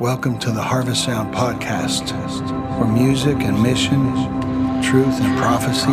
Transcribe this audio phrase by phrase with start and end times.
[0.00, 2.10] Welcome to the Harvest Sound Podcast,
[2.78, 4.14] where music and mission,
[4.82, 5.92] truth and prophecy,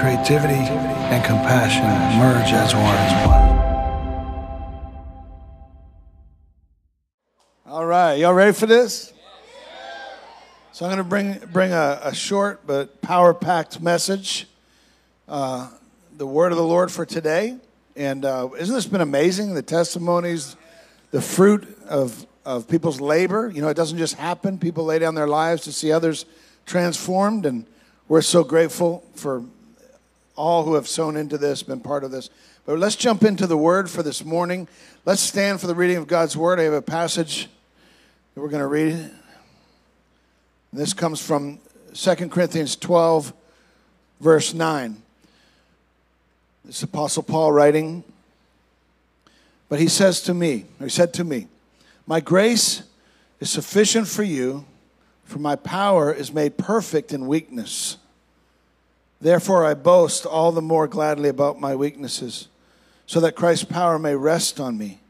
[0.00, 1.82] creativity and compassion
[2.16, 2.94] merge as one.
[7.66, 9.12] All right, y'all ready for this?
[10.70, 14.46] So I'm going to bring bring a, a short but power-packed message,
[15.26, 15.70] uh,
[16.16, 17.56] the word of the Lord for today.
[17.96, 19.54] And uh, isn't this been amazing?
[19.54, 20.54] The testimonies,
[21.10, 23.50] the fruit of of people's labor.
[23.52, 24.58] You know, it doesn't just happen.
[24.58, 26.26] People lay down their lives to see others
[26.66, 27.66] transformed, and
[28.08, 29.42] we're so grateful for
[30.36, 32.30] all who have sown into this, been part of this.
[32.66, 34.68] But let's jump into the word for this morning.
[35.04, 36.58] Let's stand for the reading of God's word.
[36.58, 37.48] I have a passage
[38.34, 39.10] that we're going to read.
[40.72, 41.60] This comes from
[41.92, 43.32] 2 Corinthians 12,
[44.20, 45.02] verse 9.
[46.64, 48.02] This is Apostle Paul writing.
[49.68, 51.48] But he says to me, or he said to me,
[52.06, 52.82] my grace
[53.40, 54.64] is sufficient for you,
[55.24, 57.96] for my power is made perfect in weakness.
[59.20, 62.48] Therefore, I boast all the more gladly about my weaknesses,
[63.06, 65.00] so that Christ's power may rest on me.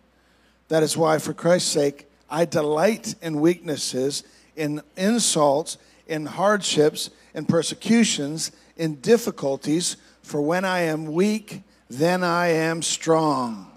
[0.69, 4.23] That is why, for Christ's sake, I delight in weaknesses,
[4.57, 12.49] in insults, in hardships, in persecutions, in difficulties, for when I am weak, then I
[12.49, 13.71] am strong.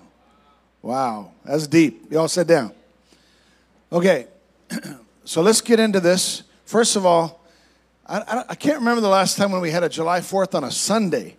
[0.82, 2.12] Wow, that's deep.
[2.12, 2.74] Y'all sit down.
[3.90, 4.28] Okay,
[5.24, 6.44] so let's get into this.
[6.66, 7.42] First of all,
[8.06, 10.66] I, I, I, can't remember the last time when we had a July 4th on
[10.66, 11.38] a Sunday.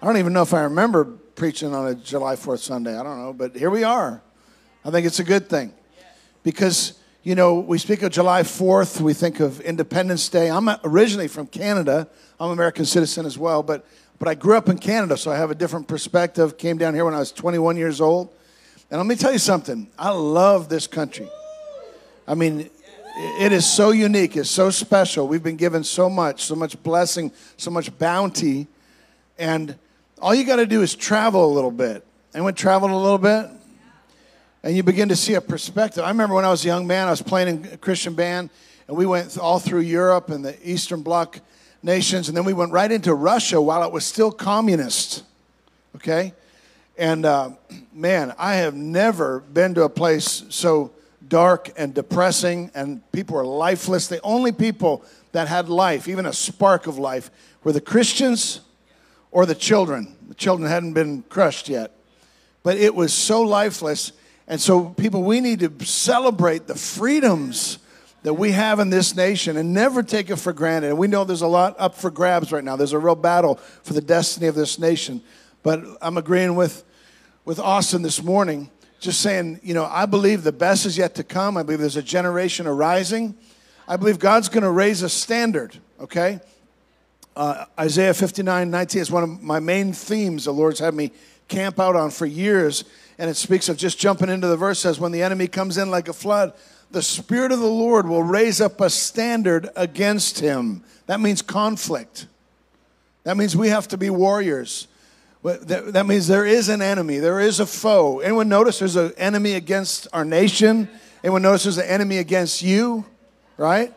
[0.00, 2.96] I don't even know if I remember preaching on a July 4th Sunday.
[2.96, 4.22] I don't know, but here we are.
[4.82, 5.74] I think it's a good thing
[6.42, 10.50] because, you know, we speak of July 4th, we think of Independence Day.
[10.50, 12.08] I'm originally from Canada,
[12.40, 13.86] I'm an American citizen as well, but,
[14.18, 16.56] but I grew up in Canada, so I have a different perspective.
[16.56, 18.34] Came down here when I was 21 years old.
[18.90, 21.28] And let me tell you something I love this country.
[22.28, 22.68] I mean,
[23.40, 25.26] it is so unique, it's so special.
[25.26, 28.66] We've been given so much, so much blessing, so much bounty.
[29.38, 29.76] And
[30.20, 32.04] all you got to do is travel a little bit.
[32.34, 33.46] Anyone traveled a little bit?
[34.62, 36.04] And you begin to see a perspective.
[36.04, 38.50] I remember when I was a young man, I was playing in a Christian band,
[38.88, 41.40] and we went all through Europe and the Eastern Bloc
[41.82, 45.24] nations, and then we went right into Russia while it was still communist.
[45.96, 46.34] Okay?
[46.98, 47.52] And uh,
[47.94, 50.92] man, I have never been to a place so
[51.28, 54.08] dark and depressing, and people were lifeless.
[54.08, 57.30] The only people that had life, even a spark of life,
[57.64, 58.60] were the Christians
[59.30, 60.16] or the children.
[60.28, 61.92] The children hadn't been crushed yet.
[62.62, 64.12] But it was so lifeless.
[64.46, 67.78] And so, people, we need to celebrate the freedoms
[68.22, 70.88] that we have in this nation and never take it for granted.
[70.88, 72.76] And we know there's a lot up for grabs right now.
[72.76, 75.22] There's a real battle for the destiny of this nation.
[75.62, 76.84] But I'm agreeing with,
[77.44, 81.24] with Austin this morning just saying, you know, I believe the best is yet to
[81.24, 81.56] come.
[81.56, 83.36] I believe there's a generation arising.
[83.86, 86.40] I believe God's going to raise a standard, okay?
[87.36, 91.12] Uh, Isaiah 59 19 is one of my main themes the Lord's had me
[91.46, 92.84] camp out on for years.
[93.18, 95.90] And it speaks of just jumping into the verse says, when the enemy comes in
[95.90, 96.52] like a flood,
[96.90, 100.82] the Spirit of the Lord will raise up a standard against him.
[101.06, 102.26] That means conflict.
[103.24, 104.87] That means we have to be warriors.
[105.42, 108.20] That means there is an enemy, there is a foe.
[108.20, 110.88] Anyone notice there's an enemy against our nation?
[111.22, 113.04] Anyone notice there's an enemy against you?
[113.56, 113.94] Right?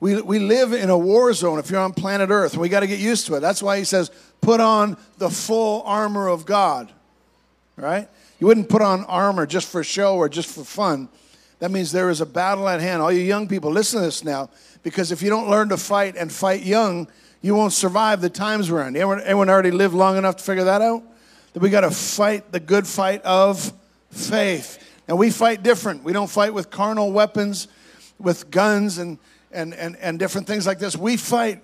[0.00, 2.86] We, we live in a war zone if you're on planet Earth, we got to
[2.86, 3.40] get used to it.
[3.40, 4.10] That's why he says,
[4.40, 6.92] put on the full armor of God.
[7.76, 8.08] Right?
[8.38, 11.08] You wouldn't put on armor just for show or just for fun.
[11.58, 13.00] That means there is a battle at hand.
[13.00, 14.50] All you young people, listen to this now,
[14.82, 17.08] because if you don't learn to fight and fight young,
[17.44, 18.96] you won't survive the times we're in.
[18.96, 21.02] Anyone, anyone already lived long enough to figure that out?
[21.52, 23.70] That we got to fight the good fight of
[24.10, 24.82] faith.
[25.06, 26.04] And we fight different.
[26.04, 27.68] We don't fight with carnal weapons,
[28.18, 29.18] with guns and,
[29.52, 30.96] and, and, and different things like this.
[30.96, 31.62] We fight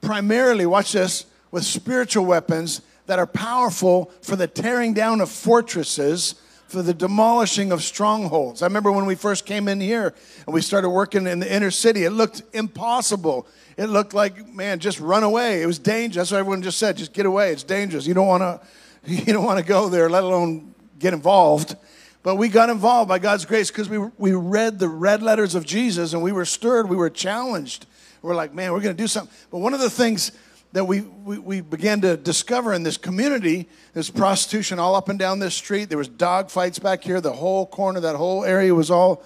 [0.00, 6.36] primarily, watch this, with spiritual weapons that are powerful for the tearing down of fortresses,
[6.68, 8.62] for the demolishing of strongholds.
[8.62, 10.14] I remember when we first came in here
[10.46, 13.46] and we started working in the inner city, it looked impossible
[13.76, 15.62] it looked like, man, just run away.
[15.62, 16.16] It was dangerous.
[16.16, 16.96] That's what everyone just said.
[16.96, 17.52] Just get away.
[17.52, 18.06] It's dangerous.
[18.06, 18.60] You don't want to,
[19.12, 21.76] you don't want to go there, let alone get involved.
[22.22, 25.64] But we got involved by God's grace because we, we read the red letters of
[25.64, 26.88] Jesus and we were stirred.
[26.88, 27.86] We were challenged.
[28.22, 29.32] We're like, man, we're going to do something.
[29.50, 30.32] But one of the things
[30.72, 35.18] that we, we, we, began to discover in this community there's prostitution all up and
[35.18, 35.88] down this street.
[35.88, 37.20] There was dog fights back here.
[37.20, 39.22] The whole corner, that whole area was all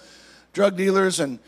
[0.53, 1.39] drug dealers and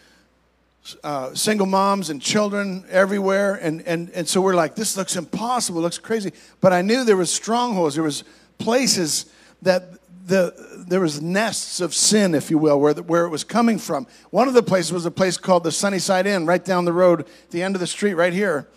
[1.05, 5.81] uh, single moms and children everywhere and, and, and so we're like this looks impossible
[5.81, 8.25] looks crazy but i knew there was strongholds there was
[8.59, 9.27] places
[9.63, 9.85] that
[10.27, 13.79] the, there was nests of sin, if you will, where, the, where it was coming
[13.79, 14.07] from.
[14.31, 17.27] One of the places was a place called the Sunnyside Inn, right down the road,
[17.51, 18.69] the end of the street, right here.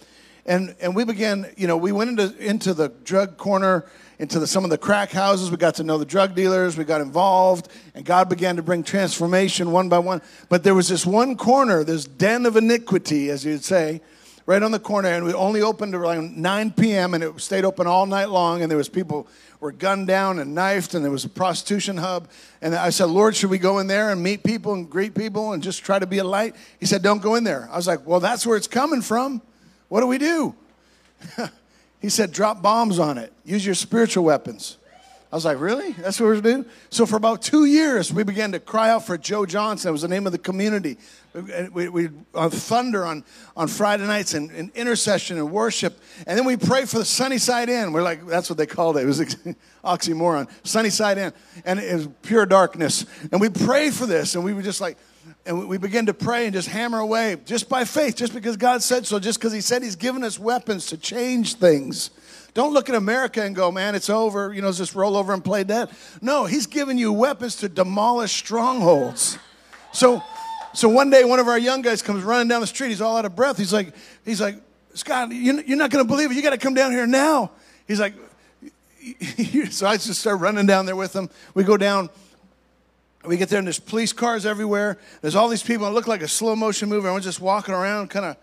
[0.45, 3.85] And, and we began, you know, we went into, into the drug corner,
[4.19, 5.49] into the, some of the crack houses.
[5.49, 6.77] We got to know the drug dealers.
[6.77, 10.21] We got involved, and God began to bring transformation one by one.
[10.47, 14.01] But there was this one corner, this den of iniquity, as you'd say,
[14.45, 17.15] right on the corner, and we only opened around 9 p.m.
[17.15, 18.61] and it stayed open all night long.
[18.61, 19.27] And there was people
[19.59, 22.29] were gunned down and knifed, and there was a prostitution hub.
[22.61, 25.53] And I said, Lord, should we go in there and meet people and greet people
[25.53, 26.55] and just try to be a light?
[26.79, 27.67] He said, Don't go in there.
[27.71, 29.41] I was like, Well, that's where it's coming from.
[29.89, 30.55] What do we do?
[32.01, 33.33] he said, Drop bombs on it.
[33.43, 34.77] Use your spiritual weapons.
[35.31, 35.91] I was like, really?
[35.91, 36.65] That's what we're doing?
[36.89, 39.89] So for about two years, we began to cry out for Joe Johnson.
[39.89, 40.97] That was the name of the community.
[41.73, 43.25] We, we, on thunder on,
[43.57, 45.99] on Friday nights and, and, intercession and worship.
[46.25, 47.91] And then we pray for the Sunnyside Inn.
[47.91, 49.01] We're like, that's what they called it.
[49.01, 49.19] It was
[49.83, 50.49] oxymoron.
[50.63, 51.33] Sunnyside Inn.
[51.65, 53.05] And it was pure darkness.
[53.33, 54.35] And we prayed for this.
[54.35, 54.97] And we were just like,
[55.45, 58.81] and we begin to pray and just hammer away just by faith, just because God
[58.81, 62.09] said so, just because He said He's given us weapons to change things.
[62.55, 64.53] Don't look at America and go, man, it's over.
[64.53, 65.89] You know, just roll over and play dead.
[66.21, 69.37] No, he's given you weapons to demolish strongholds.
[69.91, 70.23] So,
[70.73, 72.89] so one day, one of our young guys comes running down the street.
[72.89, 73.57] He's all out of breath.
[73.57, 73.93] He's like,
[74.23, 74.55] he's like,
[74.93, 76.35] Scott, you're not going to believe it.
[76.35, 77.51] You got to come down here now.
[77.89, 78.13] He's like,
[79.69, 81.29] so I just start running down there with him.
[81.53, 82.09] We go down.
[83.27, 84.97] We get there, and there's police cars everywhere.
[85.21, 85.87] There's all these people.
[85.87, 87.07] It looked like a slow motion movie.
[87.07, 88.37] I'm just walking around, kind of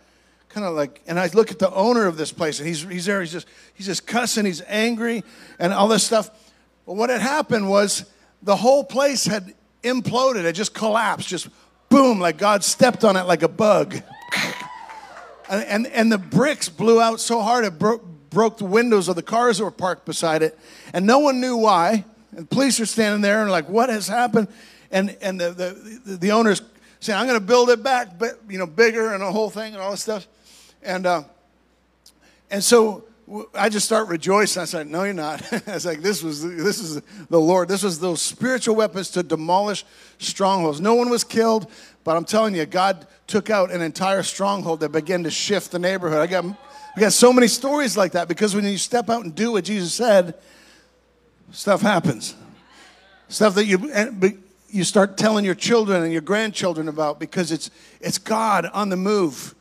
[0.53, 3.07] kind of like, and I look at the owner of this place, and he's, he's
[3.07, 5.25] there, he's just, he's just cussing, he's angry,
[5.59, 6.31] and all this stuff.
[6.87, 8.05] But what had happened was
[8.43, 11.49] the whole place had imploded, it just collapsed, just
[11.89, 14.03] boom, like God stepped on it like a bug.
[15.49, 19.17] and, and, and the bricks blew out so hard it broke, broke the windows of
[19.17, 20.59] the cars that were parked beside it,
[20.93, 22.05] and no one knew why.
[22.37, 24.49] And police are standing there and like, what has happened?
[24.91, 26.63] And, and the, the, the owner's
[27.01, 29.75] saying, I'm going to build it back, but, you know, bigger and the whole thing
[29.75, 30.27] and all this stuff.
[30.83, 31.25] And, uh,
[32.51, 33.05] and so
[33.55, 34.63] I just start rejoicing.
[34.63, 35.43] I said, No, you're not.
[35.69, 37.01] I was like, this was this is
[37.31, 37.69] the Lord.
[37.69, 39.85] This was those spiritual weapons to demolish
[40.19, 40.81] strongholds.
[40.81, 41.71] No one was killed,
[42.05, 45.79] but I'm telling you, God took out an entire stronghold that began to shift the
[45.79, 46.19] neighborhood.
[46.19, 46.45] I got
[46.97, 49.65] I got so many stories like that because when you step out and do what
[49.65, 50.35] Jesus said,
[51.53, 52.35] stuff happens.
[53.29, 54.39] Stuff that you
[54.69, 57.71] you start telling your children and your grandchildren about because it's
[58.01, 59.55] it's God on the move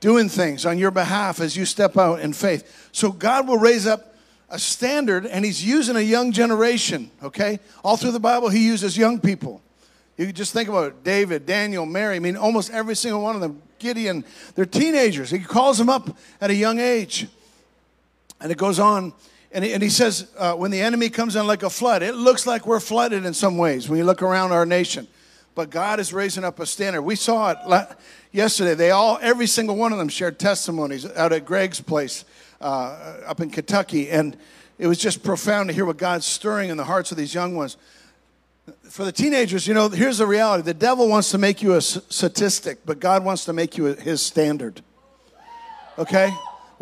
[0.00, 2.88] doing things on your behalf as you step out in faith.
[2.92, 4.14] So God will raise up
[4.50, 7.58] a standard, and He's using a young generation, okay?
[7.82, 9.62] All through the Bible, He uses young people.
[10.18, 12.16] You just think about it David, Daniel, Mary.
[12.16, 14.24] I mean, almost every single one of them, Gideon,
[14.54, 15.30] they're teenagers.
[15.30, 17.26] He calls them up at a young age.
[18.40, 19.14] And it goes on.
[19.54, 22.14] And he, and he says, uh, when the enemy comes in like a flood, it
[22.14, 25.06] looks like we're flooded in some ways when you look around our nation.
[25.54, 27.02] But God is raising up a standard.
[27.02, 27.96] We saw it
[28.32, 28.74] yesterday.
[28.74, 32.24] They all, every single one of them shared testimonies out at Greg's place
[32.62, 34.10] uh, up in Kentucky.
[34.10, 34.36] And
[34.78, 37.54] it was just profound to hear what God's stirring in the hearts of these young
[37.54, 37.76] ones.
[38.84, 41.82] For the teenagers, you know, here's the reality the devil wants to make you a
[41.82, 44.80] statistic, but God wants to make you his standard.
[45.98, 46.30] Okay?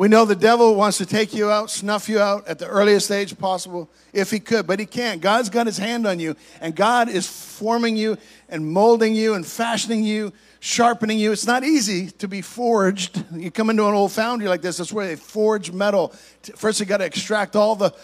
[0.00, 3.10] We know the devil wants to take you out, snuff you out at the earliest
[3.10, 5.20] age possible, if he could, but he can't.
[5.20, 8.16] God's got his hand on you, and God is forming you
[8.48, 11.32] and molding you and fashioning you, sharpening you.
[11.32, 13.22] It's not easy to be forged.
[13.30, 16.14] You come into an old foundry like this, that's where they forge metal.
[16.56, 17.94] First, you got to extract all the,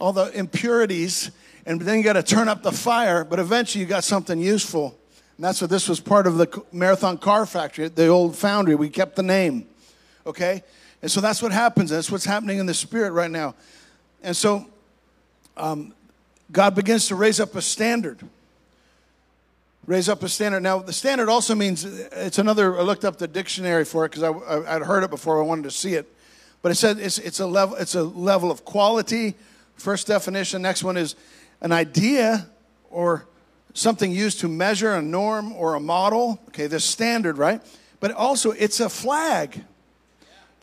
[0.00, 1.30] all the impurities,
[1.64, 4.98] and then you got to turn up the fire, but eventually you got something useful.
[5.36, 8.74] And that's what this was part of the Marathon Car Factory, the old foundry.
[8.74, 9.68] We kept the name,
[10.26, 10.64] okay?
[11.06, 11.90] And so that's what happens.
[11.90, 13.54] That's what's happening in the spirit right now.
[14.24, 14.66] And so
[15.56, 15.94] um,
[16.50, 18.18] God begins to raise up a standard.
[19.86, 20.64] Raise up a standard.
[20.64, 22.76] Now, the standard also means it's another.
[22.76, 24.30] I looked up the dictionary for it because I,
[24.78, 25.40] would heard it before.
[25.40, 26.12] I wanted to see it,
[26.60, 27.76] but it said it's, it's a level.
[27.76, 29.36] It's a level of quality.
[29.76, 30.60] First definition.
[30.60, 31.14] Next one is
[31.60, 32.48] an idea
[32.90, 33.26] or
[33.74, 36.40] something used to measure a norm or a model.
[36.48, 37.62] Okay, the standard, right?
[38.00, 39.62] But also, it's a flag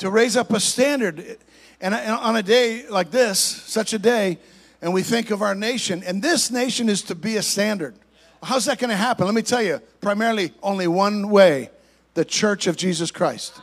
[0.03, 1.38] to raise up a standard.
[1.79, 4.38] And on a day like this, such a day,
[4.81, 7.95] and we think of our nation, and this nation is to be a standard.
[8.43, 9.25] How's that going to happen?
[9.25, 11.69] Let me tell you, primarily only one way
[12.15, 13.62] the church of Jesus Christ.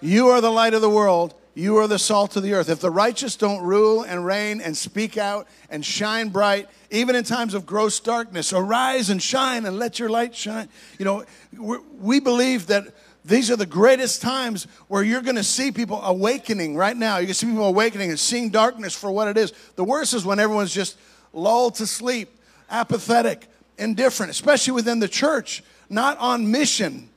[0.00, 1.32] You are the light of the world.
[1.54, 2.68] You are the salt of the earth.
[2.68, 7.22] If the righteous don't rule and reign and speak out and shine bright, even in
[7.22, 10.68] times of gross darkness, arise and shine and let your light shine.
[10.98, 11.24] You know,
[12.00, 12.92] we believe that
[13.24, 17.18] these are the greatest times where you're going to see people awakening right now.
[17.18, 19.52] You can see people awakening and seeing darkness for what it is.
[19.76, 20.98] The worst is when everyone's just
[21.32, 22.30] lulled to sleep,
[22.68, 23.46] apathetic,
[23.78, 27.08] indifferent, especially within the church, not on mission.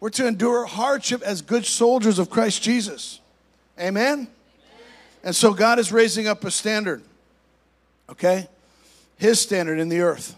[0.00, 3.20] We're to endure hardship as good soldiers of Christ Jesus.
[3.80, 4.28] Amen?
[5.22, 7.02] And so God is raising up a standard,
[8.10, 8.48] okay?
[9.16, 10.36] His standard in the earth.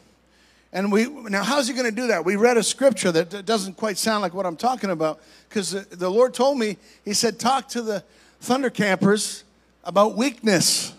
[0.76, 2.26] And we now, how's he going to do that?
[2.26, 6.10] We read a scripture that doesn't quite sound like what I'm talking about because the,
[6.10, 8.04] Lord told me, He said, talk to the
[8.40, 9.44] thunder campers
[9.84, 10.92] about weakness.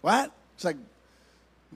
[0.00, 0.32] What?
[0.54, 0.78] It's like,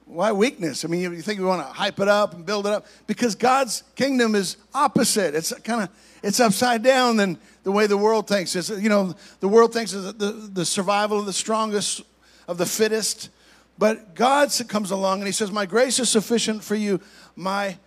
[0.07, 0.85] why weakness?
[0.85, 3.35] I mean, you think we want to hype it up and build it up because
[3.35, 5.35] God's kingdom is opposite.
[5.35, 5.89] It's kind of
[6.23, 8.55] it's upside down than the way the world thinks.
[8.55, 12.01] It's, you know, the world thinks the, the, the survival of the strongest,
[12.47, 13.29] of the fittest.
[13.77, 17.01] But God comes along and He says, "My grace is sufficient for you.
[17.35, 17.77] My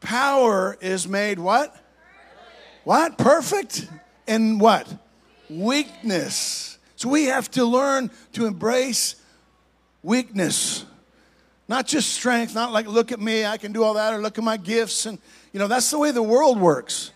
[0.00, 1.74] power is made what?
[2.84, 3.18] What?
[3.18, 3.88] Perfect?
[4.26, 4.92] In what?
[5.48, 6.78] Weakness.
[6.96, 9.16] So we have to learn to embrace
[10.02, 10.84] weakness.
[11.68, 14.38] Not just strength, not like, look at me, I can do all that, or look
[14.38, 15.06] at my gifts.
[15.06, 15.18] And,
[15.52, 17.10] you know, that's the way the world works.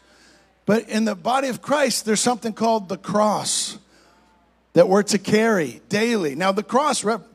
[0.65, 3.79] But in the body of Christ, there's something called the cross
[4.73, 6.35] that we're to carry daily.
[6.35, 7.27] Now, the cross rep-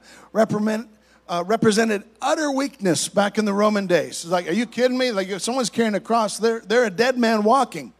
[1.32, 4.10] uh, represented utter weakness back in the Roman days.
[4.10, 5.14] It's like, are you kidding me?
[5.14, 7.94] Like, if someone's carrying a cross, they're, they're a dead man walking.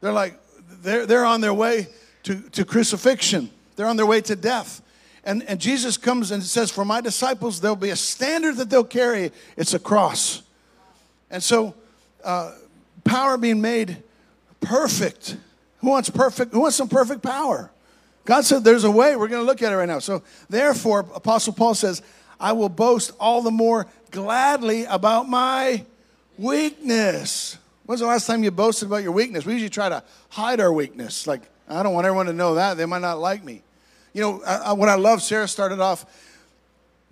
[0.00, 0.34] They're like,
[0.82, 1.86] they're, they're on their way
[2.24, 4.82] to, to crucifixion, they're on their way to death.
[5.24, 8.82] And, and Jesus comes and says, For my disciples, there'll be a standard that they'll
[8.82, 9.30] carry.
[9.56, 10.42] It's a cross.
[11.30, 11.76] And so,
[12.24, 12.54] uh,
[13.04, 14.02] power being made
[14.60, 15.36] perfect.
[15.78, 16.52] Who wants perfect?
[16.52, 17.70] Who wants some perfect power?
[18.24, 19.14] God said there's a way.
[19.14, 20.00] We're going to look at it right now.
[20.00, 22.02] So, therefore, Apostle Paul says,
[22.42, 25.84] I will boast all the more gladly about my
[26.36, 27.56] weakness.
[27.86, 29.46] When's the last time you boasted about your weakness?
[29.46, 31.28] We usually try to hide our weakness.
[31.28, 32.76] Like, I don't want everyone to know that.
[32.76, 33.62] They might not like me.
[34.12, 36.04] You know, I, I, what I love, Sarah started off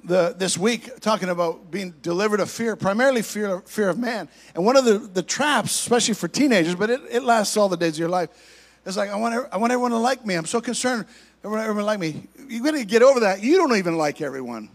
[0.03, 4.29] the, this week talking about being delivered of fear, primarily fear, fear of man.
[4.57, 7.77] And one of the, the traps, especially for teenagers, but it, it lasts all the
[7.77, 8.31] days of your life,
[8.85, 10.35] is like, I want, I want everyone to like me.
[10.35, 11.07] I'm so concerned
[11.45, 12.27] everyone, everyone like me.
[12.49, 13.43] You got to get over that.
[13.43, 14.71] You don't even like everyone.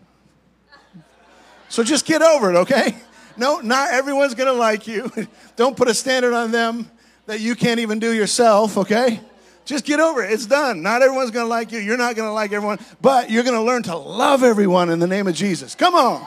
[1.70, 2.96] So just get over it, okay?
[3.38, 5.12] No, not everyone's to like you.
[5.58, 6.90] Don't put a standard on them
[7.26, 9.20] that you can't even do yourself, okay?
[9.66, 10.32] Just get over it.
[10.32, 10.82] It's done.
[10.82, 11.80] Not everyone's to like you.
[11.80, 15.28] You're not to like everyone, but you're to learn to love everyone in the name
[15.28, 15.76] of Jesus.
[15.76, 16.26] Come on.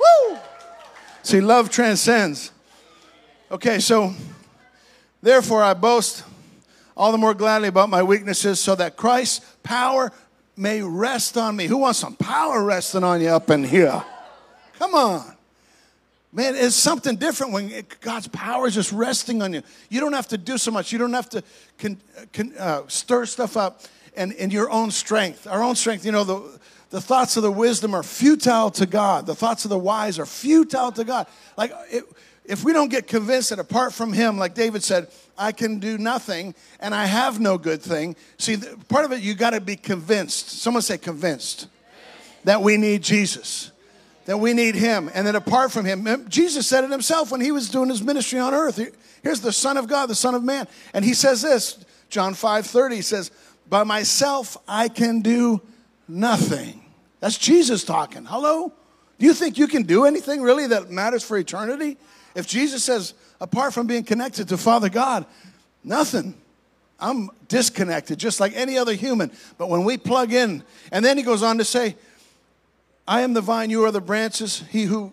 [0.00, 0.38] Woo!
[1.22, 2.52] See, love transcends.
[3.50, 4.14] Okay, so
[5.22, 6.24] therefore I boast
[6.96, 10.10] all the more gladly about my weaknesses so that Christ's power
[10.56, 11.66] may rest on me.
[11.66, 14.02] Who wants some power resting on you up in here?
[14.80, 15.36] Come on.
[16.32, 19.62] Man, it's something different when God's power is just resting on you.
[19.90, 20.90] You don't have to do so much.
[20.90, 21.44] You don't have to
[21.76, 21.98] con,
[22.32, 23.82] con, uh, stir stuff up
[24.16, 25.46] and in your own strength.
[25.46, 26.58] Our own strength, you know, the,
[26.88, 29.26] the thoughts of the wisdom are futile to God.
[29.26, 31.26] The thoughts of the wise are futile to God.
[31.58, 32.04] Like, it,
[32.46, 35.98] if we don't get convinced that apart from Him, like David said, I can do
[35.98, 38.16] nothing and I have no good thing.
[38.38, 38.56] See,
[38.88, 40.48] part of it, you got to be convinced.
[40.62, 41.68] Someone say convinced
[42.44, 43.69] that we need Jesus
[44.30, 45.10] that we need him.
[45.12, 48.38] And that apart from him jesus said it himself when he was doing his ministry
[48.38, 48.78] on earth.
[49.24, 50.68] Here's the son of god the son of man.
[50.94, 53.32] And he says this john 5 30 he says
[53.68, 55.60] by myself i can do
[56.06, 56.80] nothing.
[57.18, 58.24] That's jesus talking.
[58.24, 58.72] Hello?
[59.18, 61.96] Do you think you can do anything really that matters for eternity?
[62.36, 65.26] If jesus says apart from being connected to father god
[65.82, 66.40] nothing.
[67.00, 69.32] I'm disconnected just like any other human.
[69.58, 71.96] But when we plug in and then he goes on to say
[73.10, 74.62] I am the vine, you are the branches.
[74.70, 75.12] He who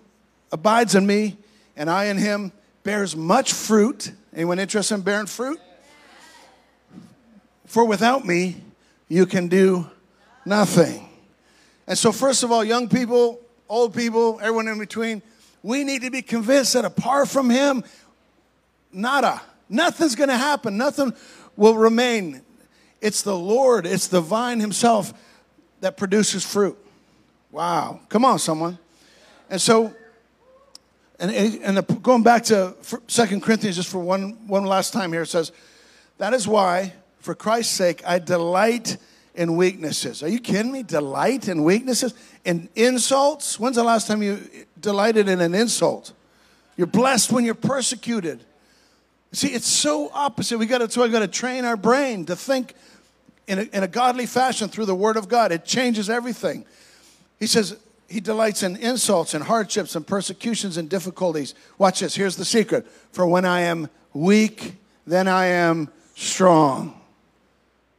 [0.51, 1.35] abides in me
[1.75, 2.51] and I in him
[2.83, 4.11] bears much fruit.
[4.35, 5.59] Anyone interested in bearing fruit?
[7.65, 8.61] For without me,
[9.07, 9.89] you can do
[10.45, 11.09] nothing.
[11.87, 15.23] And so, first of all, young people, old people, everyone in between,
[15.63, 17.83] we need to be convinced that apart from him,
[18.93, 20.77] nada, nothing's going to happen.
[20.77, 21.15] Nothing
[21.55, 22.43] will remain.
[23.01, 25.15] It's the Lord, it's the vine himself
[25.81, 26.77] that produces fruit.
[27.51, 28.01] Wow.
[28.09, 28.77] Come on, someone.
[29.49, 29.93] And so,
[31.19, 32.75] and, and going back to
[33.07, 35.51] Second Corinthians just for one, one last time here, it says,
[36.17, 38.97] That is why, for Christ's sake, I delight
[39.33, 40.23] in weaknesses.
[40.23, 40.83] Are you kidding me?
[40.83, 42.13] Delight in weaknesses?
[42.43, 43.59] In insults?
[43.59, 44.39] When's the last time you
[44.79, 46.11] delighted in an insult?
[46.75, 48.43] You're blessed when you're persecuted.
[49.31, 50.57] See, it's so opposite.
[50.57, 52.73] We got to, so we got to train our brain to think
[53.47, 55.51] in a, in a godly fashion through the Word of God.
[55.51, 56.65] It changes everything.
[57.39, 57.77] He says
[58.07, 61.53] he delights in insults and hardships and persecutions and difficulties.
[61.77, 62.15] Watch this.
[62.15, 62.87] Here's the secret.
[63.11, 64.75] For when I am weak,
[65.05, 66.99] then I am strong.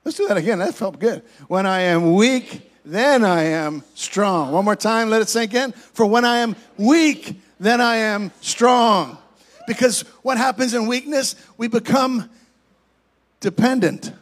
[0.04, 0.59] Let's do that again.
[0.59, 1.23] That felt good.
[1.49, 4.52] When I am weak, then I am strong.
[4.52, 5.73] One more time, let it sink in.
[5.73, 9.18] For when I am weak, then I am strong.
[9.66, 12.30] Because what happens in weakness, we become
[13.40, 14.12] dependent.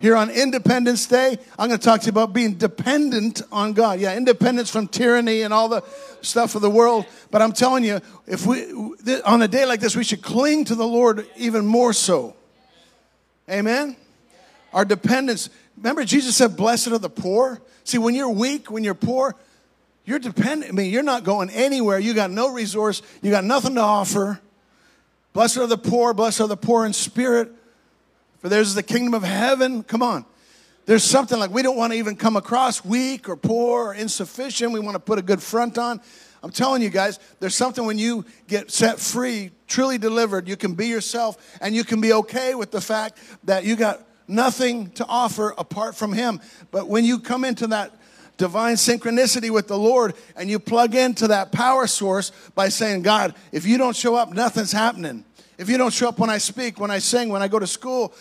[0.00, 4.00] Here on Independence Day, I'm going to talk to you about being dependent on God.
[4.00, 5.84] Yeah, independence from tyranny and all the
[6.22, 7.04] stuff of the world.
[7.30, 8.72] But I'm telling you, if we
[9.26, 12.34] on a day like this, we should cling to the Lord even more so.
[13.50, 13.94] Amen.
[14.72, 15.50] Our dependence.
[15.76, 19.36] Remember, Jesus said, "Blessed are the poor." See, when you're weak, when you're poor,
[20.06, 20.72] you're dependent.
[20.72, 21.98] I mean, you're not going anywhere.
[21.98, 23.02] You got no resource.
[23.20, 24.40] You got nothing to offer.
[25.34, 26.14] Blessed are the poor.
[26.14, 27.52] Blessed are the poor in spirit
[28.40, 29.82] for theirs is the kingdom of heaven.
[29.82, 30.24] Come on.
[30.86, 34.72] There's something like we don't want to even come across weak or poor or insufficient.
[34.72, 36.00] We want to put a good front on.
[36.42, 40.74] I'm telling you guys, there's something when you get set free, truly delivered, you can
[40.74, 45.04] be yourself and you can be okay with the fact that you got nothing to
[45.06, 46.40] offer apart from Him.
[46.70, 47.92] But when you come into that
[48.38, 53.34] divine synchronicity with the Lord and you plug into that power source by saying, God,
[53.52, 55.26] if you don't show up, nothing's happening.
[55.60, 57.66] If you don't show up when I speak, when I sing, when I go to
[57.66, 58.14] school,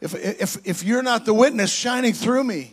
[0.00, 2.72] if, if, if you're not the witness shining through me,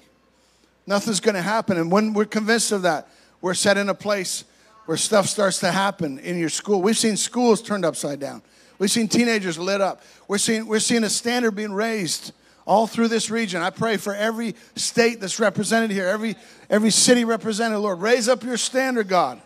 [0.85, 1.79] nothing's going to happen.
[1.79, 3.07] And when we're convinced of that,
[3.41, 4.43] we're set in a place
[4.85, 6.83] where stuff starts to happen in your school.
[6.83, 8.43] We've seen schools turned upside down.
[8.77, 10.03] We've seen teenagers lit up.
[10.27, 12.31] We're seeing, we're seeing a standard being raised
[12.67, 13.63] all through this region.
[13.63, 16.35] I pray for every state that's represented here, every,
[16.69, 18.01] every city represented, Lord.
[18.01, 19.41] Raise up your standard, God.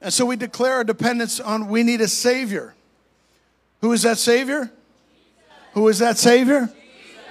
[0.00, 2.74] And so we declare our dependence on we need a Savior.
[3.80, 4.70] Who is that Savior?
[5.72, 6.70] Who is that Savior?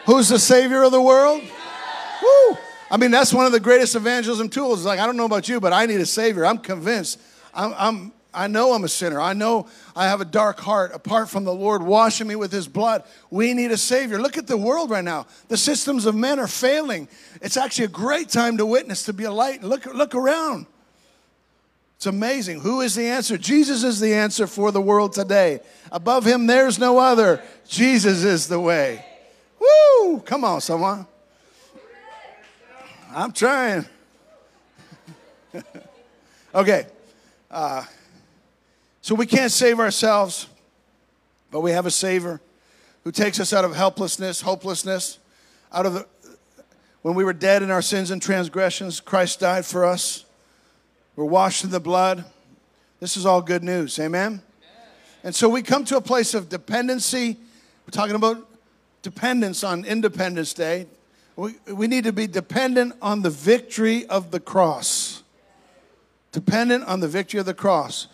[0.06, 1.42] Who's the Savior of the world?
[1.42, 2.58] Woo!
[2.90, 4.86] I mean, that's one of the greatest evangelism tools.
[4.86, 6.46] Like, I don't know about you, but I need a Savior.
[6.46, 7.20] I'm convinced.
[7.54, 9.20] I'm, I'm, I know I'm a sinner.
[9.20, 12.70] I know I have a dark heart apart from the Lord washing me with His
[12.70, 13.04] blood.
[13.30, 14.22] We need a Savior.
[14.22, 15.26] Look at the world right now.
[15.50, 17.10] The systems of men are failing.
[17.42, 19.64] It's actually a great time to witness, to be a light.
[19.64, 20.68] Look, look around.
[21.98, 22.60] It's amazing.
[22.60, 23.40] Who is the answer?
[23.40, 25.62] Jesus is the answer for the world today.
[25.92, 27.42] Above him, there's no other.
[27.68, 29.04] Jesus is the way.
[29.60, 30.20] Woo!
[30.20, 31.08] Come on, someone.
[33.16, 33.88] I'm trying.
[36.54, 36.86] okay.
[37.50, 37.84] Uh,
[39.02, 40.46] so we can't save ourselves,
[41.50, 42.40] but we have a Savior
[43.06, 45.18] who takes us out of helplessness, hopelessness,
[45.74, 46.06] out of the.
[47.02, 50.27] When we were dead in our sins and transgressions, Christ died for us.
[51.18, 52.26] We're washed in the blood.
[53.00, 53.98] This is all good news.
[53.98, 54.40] Amen?
[55.24, 57.38] And so we come to a place of dependency.
[57.86, 58.48] We're talking about
[59.02, 60.86] dependence on Independence Day.
[61.36, 65.24] We, we need to be dependent on the victory of the cross.
[66.32, 68.08] Dependent on the victory of the cross,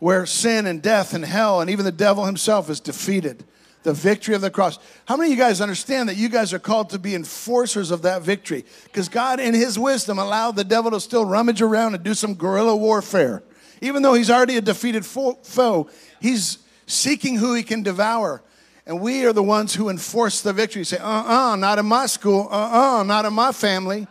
[0.00, 3.44] where sin and death and hell and even the devil himself is defeated
[3.82, 4.78] the victory of the cross.
[5.06, 8.02] How many of you guys understand that you guys are called to be enforcers of
[8.02, 8.64] that victory?
[8.84, 12.34] Because God, in His wisdom, allowed the devil to still rummage around and do some
[12.34, 13.42] guerrilla warfare.
[13.80, 15.88] Even though he's already a defeated foe,
[16.20, 18.42] he's seeking who he can devour.
[18.86, 20.84] And we are the ones who enforce the victory.
[20.84, 24.06] Say, uh uh-uh, uh, not in my school, uh uh-uh, uh, not in my family.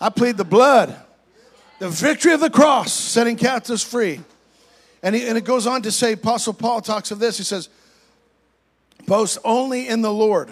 [0.00, 0.94] I plead the blood.
[1.78, 4.20] The victory of the cross, setting captives free.
[5.02, 7.38] And, he, and it goes on to say, Apostle Paul talks of this.
[7.38, 7.68] He says,
[9.06, 10.50] Boast only in the Lord.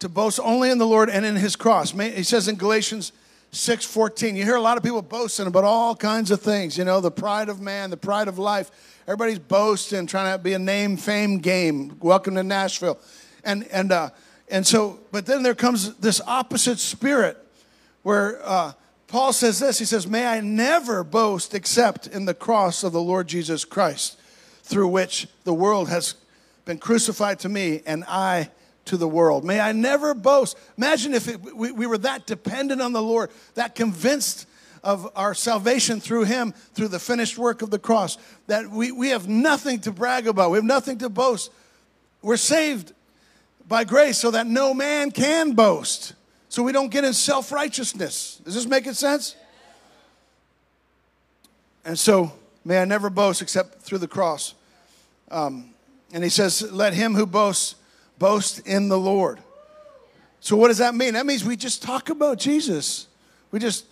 [0.00, 1.92] To boast only in the Lord and in his cross.
[1.92, 3.12] He says in Galatians
[3.52, 4.36] 6:14.
[4.36, 7.10] You hear a lot of people boasting about all kinds of things, you know, the
[7.10, 8.70] pride of man, the pride of life.
[9.06, 11.96] Everybody's boasting, trying to be a name fame game.
[12.00, 12.98] Welcome to Nashville.
[13.44, 14.10] And and uh
[14.48, 17.38] and so but then there comes this opposite spirit
[18.02, 18.72] where uh
[19.06, 23.00] Paul says this, he says, May I never boast except in the cross of the
[23.00, 24.18] Lord Jesus Christ,
[24.64, 26.14] through which the world has
[26.64, 28.50] been crucified to me and I
[28.86, 29.44] to the world.
[29.44, 30.58] May I never boast.
[30.76, 34.46] Imagine if it, we, we were that dependent on the Lord, that convinced
[34.82, 39.08] of our salvation through Him, through the finished work of the cross, that we, we
[39.08, 41.50] have nothing to brag about, we have nothing to boast.
[42.20, 42.92] We're saved
[43.66, 46.14] by grace so that no man can boast.
[46.48, 48.40] So we don't get in self righteousness.
[48.44, 49.36] Does this make sense?
[51.84, 52.32] And so,
[52.64, 54.54] may I never boast except through the cross.
[55.30, 55.73] Um,
[56.14, 57.74] and he says, Let him who boasts
[58.18, 59.40] boast in the Lord.
[60.40, 61.14] So, what does that mean?
[61.14, 63.08] That means we just talk about Jesus.
[63.50, 63.84] We just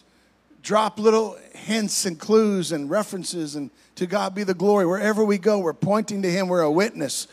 [0.62, 4.86] drop little hints and clues and references, and to God be the glory.
[4.86, 7.26] Wherever we go, we're pointing to Him, we're a witness.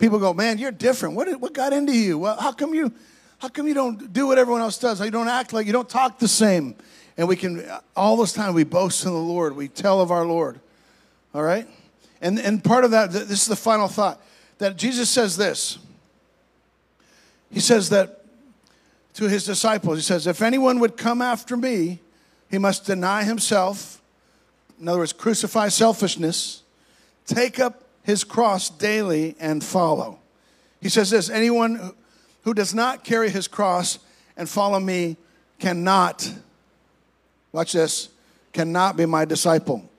[0.00, 1.14] People go, Man, you're different.
[1.14, 2.18] What, what got into you?
[2.18, 2.92] Well, how come you?
[3.38, 4.98] How come you don't do what everyone else does?
[4.98, 6.76] How you don't act like you don't talk the same?
[7.16, 9.54] And we can, all those times, we boast in the Lord.
[9.54, 10.60] We tell of our Lord.
[11.34, 11.68] All right?
[12.20, 14.20] And, and part of that, this is the final thought
[14.62, 15.76] that Jesus says this.
[17.50, 18.24] He says that
[19.14, 19.98] to his disciples.
[19.98, 21.98] He says, If anyone would come after me,
[22.48, 24.00] he must deny himself.
[24.80, 26.62] In other words, crucify selfishness,
[27.26, 30.20] take up his cross daily, and follow.
[30.80, 31.92] He says this anyone
[32.42, 33.98] who does not carry his cross
[34.36, 35.16] and follow me
[35.58, 36.32] cannot,
[37.50, 38.10] watch this,
[38.52, 39.90] cannot be my disciple.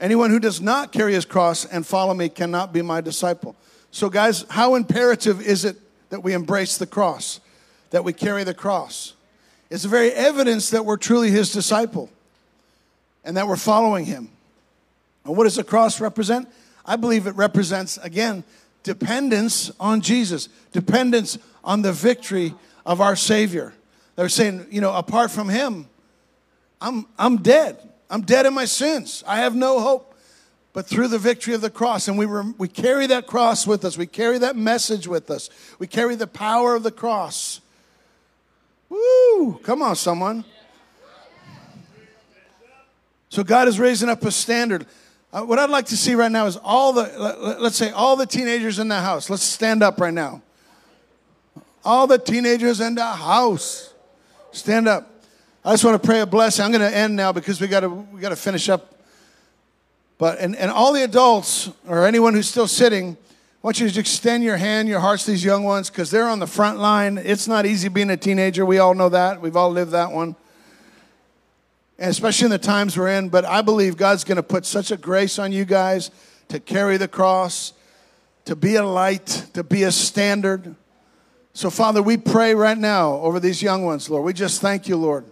[0.00, 3.54] Anyone who does not carry his cross and follow me cannot be my disciple.
[3.90, 5.76] So, guys, how imperative is it
[6.10, 7.40] that we embrace the cross,
[7.90, 9.14] that we carry the cross?
[9.70, 12.10] It's the very evidence that we're truly his disciple
[13.24, 14.28] and that we're following him.
[15.24, 16.48] And what does the cross represent?
[16.84, 18.44] I believe it represents, again,
[18.82, 22.54] dependence on Jesus, dependence on the victory
[22.84, 23.72] of our Savior.
[24.16, 25.88] They're saying, you know, apart from Him,
[26.80, 27.76] I'm, I'm dead.
[28.10, 29.24] I'm dead in my sins.
[29.26, 30.14] I have no hope.
[30.72, 33.96] But through the victory of the cross, and we, we carry that cross with us,
[33.96, 37.60] we carry that message with us, we carry the power of the cross.
[38.88, 39.60] Woo!
[39.62, 40.44] Come on, someone.
[43.28, 44.86] So God is raising up a standard.
[45.32, 48.16] Uh, what I'd like to see right now is all the, let, let's say, all
[48.16, 49.30] the teenagers in the house.
[49.30, 50.42] Let's stand up right now.
[51.84, 53.92] All the teenagers in the house.
[54.50, 55.10] Stand up.
[55.64, 56.64] I just want to pray a blessing.
[56.64, 58.94] I'm going to end now because we got to we got to finish up.
[60.18, 64.00] But and, and all the adults or anyone who's still sitting, I want you to
[64.00, 67.18] extend your hand, your hearts to these young ones because they're on the front line.
[67.18, 68.66] It's not easy being a teenager.
[68.66, 69.40] We all know that.
[69.40, 70.36] We've all lived that one
[71.98, 73.28] and especially in the times we're in.
[73.28, 76.10] But I believe God's going to put such a grace on you guys
[76.48, 77.72] to carry the cross,
[78.44, 80.74] to be a light, to be a standard.
[81.52, 84.24] So, Father, we pray right now over these young ones, Lord.
[84.24, 85.24] We just thank you, Lord.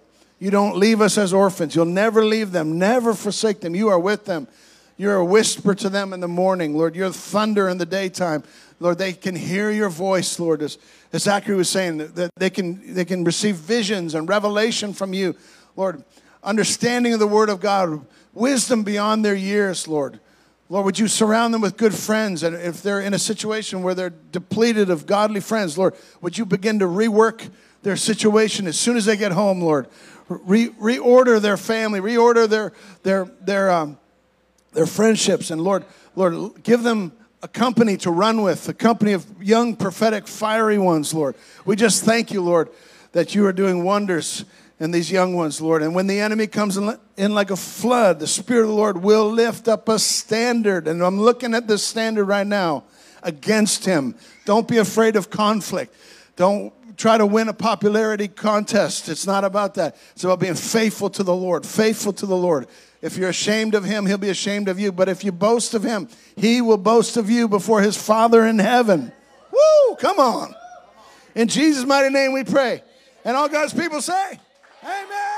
[0.42, 1.76] You don't leave us as orphans.
[1.76, 3.76] You'll never leave them, never forsake them.
[3.76, 4.48] You are with them.
[4.96, 6.96] You're a whisper to them in the morning, Lord.
[6.96, 8.42] You're thunder in the daytime.
[8.80, 10.60] Lord, they can hear your voice, Lord.
[10.60, 10.78] As,
[11.12, 15.36] as Zachary was saying, that they can, they can receive visions and revelation from you.
[15.76, 16.02] Lord,
[16.42, 20.18] understanding of the Word of God, wisdom beyond their years, Lord.
[20.68, 22.42] Lord, would you surround them with good friends?
[22.42, 26.44] And if they're in a situation where they're depleted of godly friends, Lord, would you
[26.44, 27.48] begin to rework
[27.84, 29.86] their situation as soon as they get home, Lord?
[30.44, 33.98] Re- reorder their family, reorder their, their, their, um,
[34.72, 35.50] their friendships.
[35.50, 40.28] And Lord, Lord, give them a company to run with, a company of young, prophetic,
[40.28, 41.34] fiery ones, Lord.
[41.64, 42.68] We just thank you, Lord,
[43.12, 44.44] that you are doing wonders
[44.78, 45.82] in these young ones, Lord.
[45.82, 49.30] And when the enemy comes in like a flood, the Spirit of the Lord will
[49.30, 50.88] lift up a standard.
[50.88, 52.84] And I'm looking at this standard right now
[53.22, 54.14] against him.
[54.44, 55.94] Don't be afraid of conflict.
[56.34, 59.08] Don't try to win a popularity contest.
[59.08, 59.96] It's not about that.
[60.12, 62.66] It's about being faithful to the Lord, faithful to the Lord.
[63.00, 64.92] If you're ashamed of him, he'll be ashamed of you.
[64.92, 68.58] But if you boast of him, he will boast of you before his Father in
[68.58, 69.12] heaven.
[69.50, 69.96] Woo!
[69.96, 70.54] Come on.
[71.34, 72.82] In Jesus' mighty name we pray.
[73.24, 74.38] And all God's people say,
[74.84, 75.31] Amen.